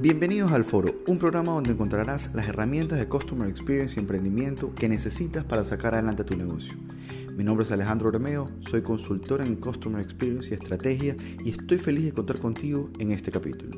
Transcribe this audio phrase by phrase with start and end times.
[0.00, 4.88] Bienvenidos al Foro, un programa donde encontrarás las herramientas de Customer Experience y emprendimiento que
[4.88, 6.74] necesitas para sacar adelante tu negocio.
[7.32, 12.04] Mi nombre es Alejandro Romeo, soy consultor en Customer Experience y Estrategia y estoy feliz
[12.04, 13.76] de contar contigo en este capítulo.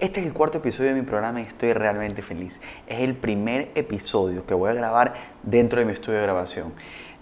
[0.00, 2.60] Este es el cuarto episodio de mi programa y estoy realmente feliz.
[2.86, 6.72] Es el primer episodio que voy a grabar dentro de mi estudio de grabación.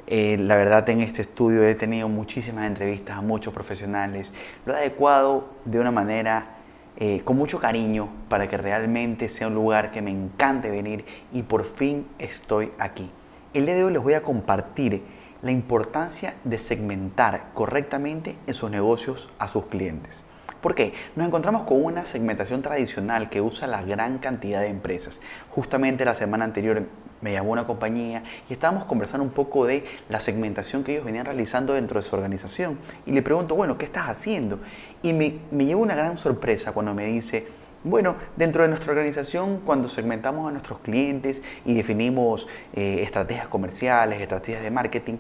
[0.09, 4.33] Eh, la verdad en este estudio he tenido muchísimas entrevistas a muchos profesionales.
[4.65, 6.57] Lo he adecuado de una manera
[6.97, 11.43] eh, con mucho cariño para que realmente sea un lugar que me encante venir y
[11.43, 13.11] por fin estoy aquí.
[13.53, 15.03] El día de hoy les voy a compartir
[15.43, 20.25] la importancia de segmentar correctamente en sus negocios a sus clientes.
[20.61, 20.95] ¿Por qué?
[21.17, 25.21] Nos encontramos con una segmentación tradicional que usa la gran cantidad de empresas.
[25.51, 26.85] Justamente la semana anterior
[27.21, 31.27] me llamó una compañía y estábamos conversando un poco de la segmentación que ellos venían
[31.27, 32.79] realizando dentro de su organización.
[33.07, 34.61] Y le pregunto, bueno, ¿qué estás haciendo?
[35.03, 37.47] Y me, me llevó una gran sorpresa cuando me dice,
[37.85, 44.21] bueno, dentro de nuestra organización, cuando segmentamos a nuestros clientes y definimos eh, estrategias comerciales,
[44.21, 45.19] estrategias de marketing,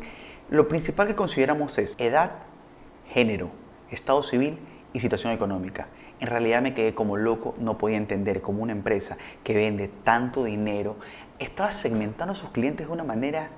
[0.51, 2.33] lo principal que consideramos es edad,
[3.09, 3.51] género,
[3.91, 4.59] estado civil
[4.93, 5.87] y situación económica.
[6.19, 10.45] En realidad me quedé como loco, no podía entender cómo una empresa que vende tanto
[10.45, 10.97] dinero
[11.39, 13.51] estaba segmentando a sus clientes de una manera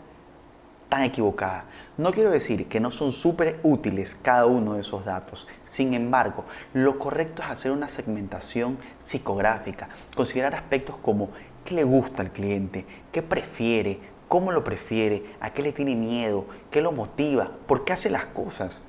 [0.88, 1.64] tan equivocada.
[1.96, 5.46] No quiero decir que no son súper útiles cada uno de esos datos.
[5.64, 11.30] Sin embargo, lo correcto es hacer una segmentación psicográfica, considerar aspectos como
[11.64, 16.46] qué le gusta al cliente, qué prefiere, cómo lo prefiere, a qué le tiene miedo,
[16.70, 18.82] qué lo motiva, por qué hace las cosas.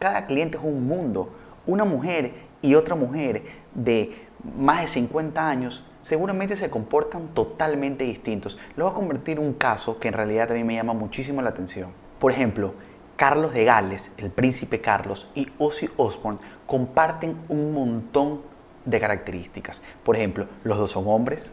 [0.00, 1.32] Cada cliente es un mundo
[1.66, 2.32] una mujer
[2.62, 3.42] y otra mujer
[3.74, 4.26] de
[4.56, 8.58] más de 50 años seguramente se comportan totalmente distintos.
[8.76, 11.50] Lo voy a convertir en un caso que en realidad también me llama muchísimo la
[11.50, 11.90] atención.
[12.18, 12.74] Por ejemplo,
[13.16, 18.40] Carlos de Gales, el príncipe Carlos, y Ozzy Osbourne comparten un montón
[18.84, 19.82] de características.
[20.04, 21.52] Por ejemplo, los dos son hombres,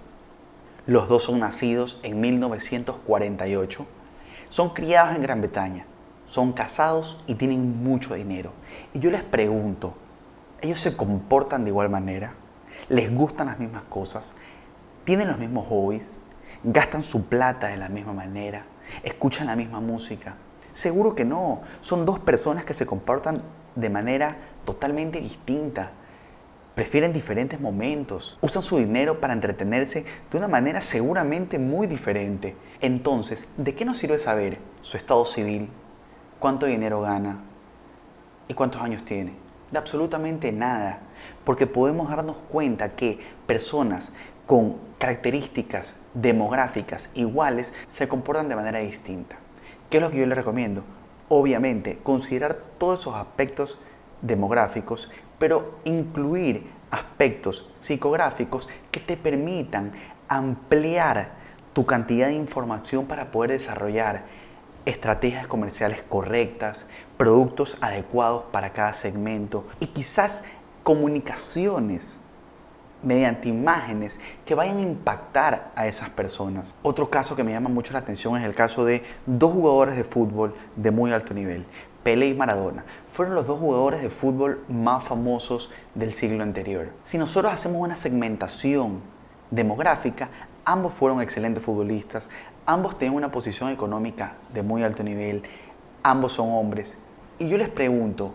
[0.85, 3.85] los dos son nacidos en 1948,
[4.49, 5.85] son criados en Gran Bretaña,
[6.27, 8.53] son casados y tienen mucho dinero.
[8.93, 9.93] Y yo les pregunto,
[10.61, 12.33] ¿ellos se comportan de igual manera?
[12.89, 14.33] ¿Les gustan las mismas cosas?
[15.03, 16.17] ¿Tienen los mismos hobbies?
[16.63, 18.65] ¿Gastan su plata de la misma manera?
[19.03, 20.35] ¿Escuchan la misma música?
[20.73, 21.61] Seguro que no.
[21.81, 23.41] Son dos personas que se comportan
[23.75, 25.91] de manera totalmente distinta.
[26.75, 28.37] Prefieren diferentes momentos.
[28.41, 32.55] Usan su dinero para entretenerse de una manera seguramente muy diferente.
[32.79, 35.69] Entonces, ¿de qué nos sirve saber su estado civil,
[36.39, 37.39] cuánto dinero gana
[38.47, 39.33] y cuántos años tiene.
[39.71, 40.99] De absolutamente nada,
[41.43, 44.13] porque podemos darnos cuenta que personas
[44.45, 49.37] con características demográficas iguales se comportan de manera distinta.
[49.89, 50.83] ¿Qué es lo que yo les recomiendo?
[51.29, 53.79] Obviamente, considerar todos esos aspectos
[54.21, 59.91] demográficos, pero incluir aspectos psicográficos que te permitan
[60.27, 61.31] ampliar
[61.73, 64.25] tu cantidad de información para poder desarrollar
[64.85, 66.85] estrategias comerciales correctas,
[67.17, 70.43] productos adecuados para cada segmento y quizás
[70.87, 72.17] comunicaciones
[73.03, 76.73] mediante imágenes que vayan a impactar a esas personas.
[76.81, 80.05] Otro caso que me llama mucho la atención es el caso de dos jugadores de
[80.05, 81.65] fútbol de muy alto nivel,
[82.03, 82.85] Pele y Maradona.
[83.11, 86.93] Fueron los dos jugadores de fútbol más famosos del siglo anterior.
[87.03, 89.01] Si nosotros hacemos una segmentación
[89.51, 90.29] demográfica,
[90.63, 92.29] ambos fueron excelentes futbolistas,
[92.69, 95.43] Ambos tienen una posición económica de muy alto nivel,
[96.03, 96.97] ambos son hombres.
[97.39, 98.33] Y yo les pregunto,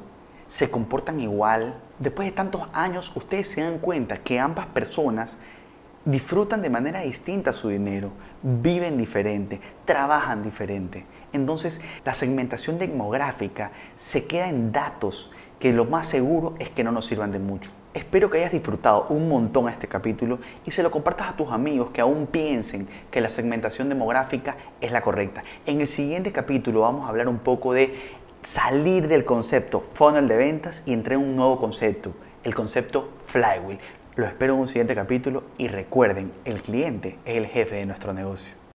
[0.52, 1.80] ¿se comportan igual?
[1.98, 5.38] Después de tantos años, ustedes se dan cuenta que ambas personas
[6.04, 8.10] disfrutan de manera distinta su dinero,
[8.42, 11.06] viven diferente, trabajan diferente.
[11.32, 16.92] Entonces, la segmentación demográfica se queda en datos que lo más seguro es que no
[16.92, 17.70] nos sirvan de mucho.
[17.94, 21.90] Espero que hayas disfrutado un montón este capítulo y se lo compartas a tus amigos
[21.92, 25.42] que aún piensen que la segmentación demográfica es la correcta.
[25.66, 27.94] En el siguiente capítulo vamos a hablar un poco de
[28.42, 32.12] salir del concepto funnel de ventas y entrar en un nuevo concepto,
[32.42, 33.78] el concepto flywheel.
[34.16, 38.12] Lo espero en un siguiente capítulo y recuerden, el cliente es el jefe de nuestro
[38.12, 38.61] negocio.